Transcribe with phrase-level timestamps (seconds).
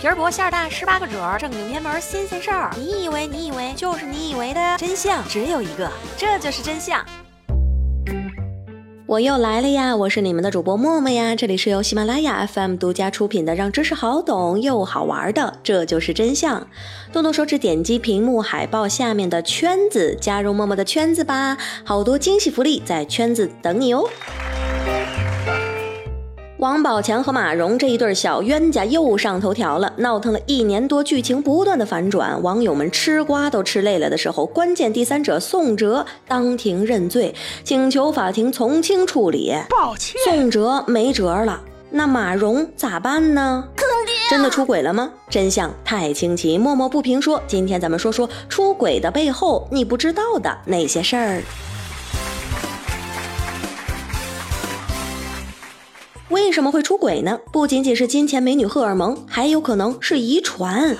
[0.00, 2.70] 皮儿薄馅儿大，十八个褶儿，正经偏门新鲜事儿。
[2.74, 7.04] 你以为你以为就是你以为的真相只有一个，这就是真相。
[9.06, 9.94] 我又来了呀！
[9.94, 16.66] 我是你们的主播默默呀，这里是由喜马拉雅 FM 独家出品的，让知识好懂又好玩的，这就是真相。
[17.12, 24.08] 动动手指，点击屏幕海报下面的圈子，加入默默的圈子吧，好多惊喜福利在圈子等你哦。
[26.60, 37.34] 王宝强和马蓉这一对小冤家又上头条了，闹腾了一年多，剧情不断的反转，网友们吃瓜都吃累了的时候，关键第三者宋哲当庭认罪，
[37.64, 39.54] 请求法庭从轻处理。
[39.70, 43.64] 抱歉，宋哲没辙了，那马蓉咋办呢？
[44.28, 45.10] 真的出轨了吗？
[45.30, 47.42] 真相太清奇，默默不评说。
[47.46, 51.42] 今天咱们说说出轨的背后你不知道的那些事儿。
[56.30, 57.38] 为什么会出轨呢？
[57.52, 60.96] 不仅仅是金钱、美女、荷尔蒙，还有可能是遗传。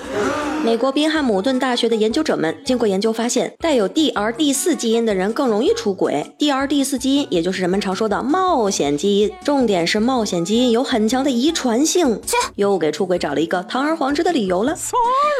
[0.63, 6.35] 美国宾汉姆顿大学的研究者们经过研究发现，带有 DRD4 基因的人更容易出轨。
[6.37, 12.19] DRD4 基因也就是人们常说的冒险基因，重点是冒险基因有很强的遗传性。
[12.25, 14.75] 切，又给出轨找了一个堂而皇之的理由了。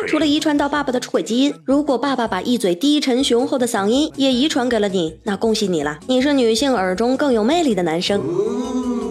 [0.08, 8.22] 除了遗传到爸爸的出轨基因，如果爸爸把一嘴低沉雄厚的嗓音也遗传给了你，那恭喜你了，你是女性耳中更有魅力的男生。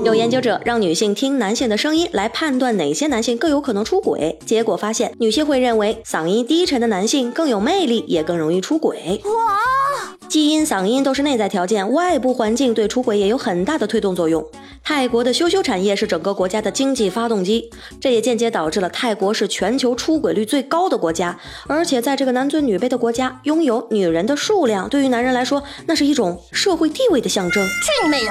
[0.02, 9.20] 有研究者让女性听男性的声音来判断哪些男性更有可能出轨，结果发现女性会认为嗓音低沉的男性更有魅力，也更容易出轨。
[9.24, 14.44] 哇，基因、嗓音都是内在条件，外部环境对出轨也有很大的推动作用。
[14.82, 21.38] 泰国的羞羞产业是整个国家的经济发动机，这也间接导致了泰国是全球出轨率最高的国家。
[21.66, 27.62] 而且在这个男尊女卑的国家，拥有女人的数量对于男人来说，那是一种社会地位的象征。
[27.66, 28.30] 去你妹的！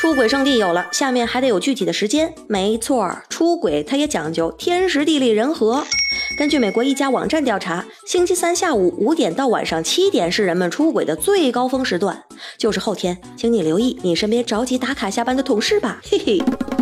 [0.00, 2.32] 出轨圣地有了，下面还得有具体的时间。
[2.46, 5.84] 没错，出轨它也讲究天时地利人和。
[6.38, 12.22] 根据美国一家网站调查，星期三下午五点到晚上七点是人们出轨的最高峰时段，
[12.56, 16.77] 就是后天，请你留意你身边着急打卡下班的同事吧，嘿嘿。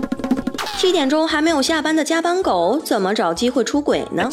[0.78, 4.28] 七点钟还没有下班的加班狗，怎么找机会出轨呢？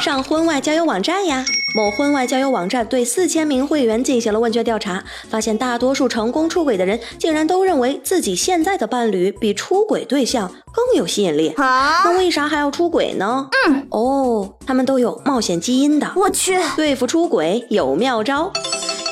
[0.00, 1.44] 上婚外交友网站呀！
[1.76, 11.54] 某婚外交友网站对四千名会员进行了问卷调查，发现大多数成功出轨的人竟然都认为自己现在的伴侣比出轨对象更有吸引力。
[11.56, 13.48] 那为啥还要出轨呢？
[13.68, 16.10] 嗯，哦，他们都有冒险基因的。
[16.16, 18.52] 我去，对付出轨有妙招。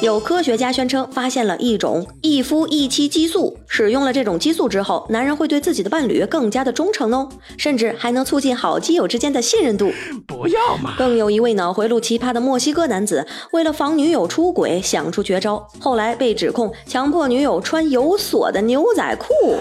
[0.01, 9.91] 有科学家宣称，发现了一种一夫一妻激素，使用了这种激素之后，男人会对自己的伴侣更加的忠诚哦，甚至还能促进好基友之间的信任度。
[10.25, 10.95] 不要嘛！
[10.97, 19.57] 更有一位脑回路奇葩的墨西哥男子，为了防女友出轨，想出绝招，后来被指控强迫女友穿有锁的牛仔裤。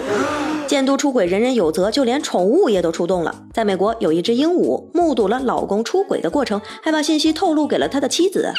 [0.68, 3.34] 监督出轨人人有责，就连宠物也都出动了。
[3.52, 8.52] 在美国，有一只鹦鹉目睹了老公出轨的过程，还把信息透露给了他的妻子。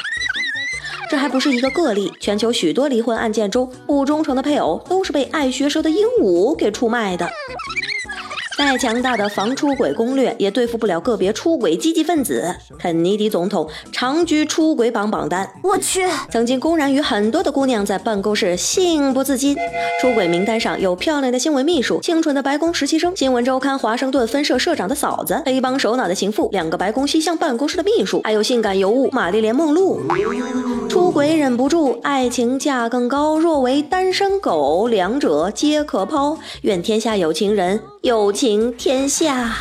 [1.10, 7.28] 这还不是一个个例，全球许多离婚案件中，不忠诚的配偶都是被爱学舌的鹦鹉给出卖的。
[8.60, 12.54] 再强大的防出轨攻略也对付不了个别出轨积极分子。
[12.78, 19.56] 肯尼迪总统长居出轨榜榜单，我去，曾经公然与很多的姑娘在办公室性不自禁。
[20.02, 30.02] 出轨名单上有漂亮的新闻秘书、清纯的白宫实习生、新闻周刊华盛顿分社社长的嫂子、黑帮首脑的情妇、两个白宫西向办公室的秘书，还有性感尤物玛丽莲梦露。
[30.90, 33.40] 出轨忍不住，爱情价更高。
[33.40, 36.38] 若为单身狗，两者皆可抛。
[36.64, 37.80] 愿天下有情人。
[38.02, 39.56] 有情天下。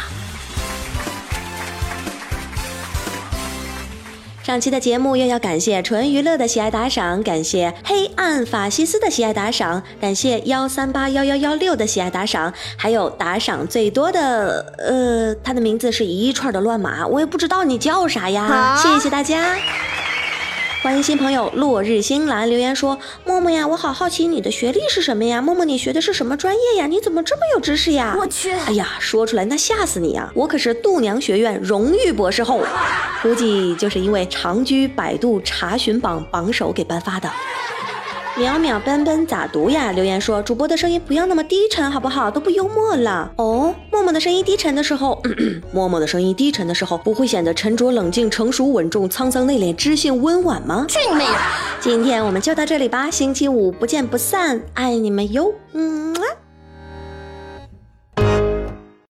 [4.43, 19.54] 上期的节目又要感谢纯娱乐的喜爱打赏，感谢黑暗法西斯的喜爱打赏，感谢幺三八幺幺幺六的喜爱打赏，还有打赏最多的，呃，他的名字是一串的乱码，我也不知道你叫啥呀，谢谢大家。
[20.81, 25.43] 欢迎新朋友落日星蓝留言说：“默默呀，我好好奇你的学历是什么呀？
[25.43, 26.87] 默默，你学的是什么专业呀？
[26.87, 28.15] 你怎么这么有知识呀？
[28.16, 28.53] 我去！
[28.53, 30.31] 哎呀，说出来那吓死你呀！
[30.34, 32.60] 我可是度娘学院荣誉博士后，
[33.21, 37.28] 估计就是因为长居百度查询榜榜首给颁发的。”
[38.39, 39.91] 淼淼奔奔咋读呀？
[39.91, 42.31] 留言说主播的声音不要那么低沉好不好？
[42.31, 43.75] 都不幽默了哦。
[43.91, 45.21] 默默的声音低沉的时候，
[45.75, 50.87] 默默的声音低沉的时候，不会显得沉着冷静、成熟稳重、沧桑内敛、知性温婉吗？
[50.89, 51.33] 去你妹的！
[51.81, 56.23] 今天我们就到这里吧，星期五不见不散，爱你们哟，嗯啊。